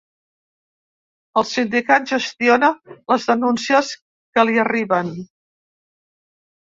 [1.41, 2.69] El sindicat gestiona
[3.15, 3.95] les denúncies
[4.39, 5.13] que li arriben.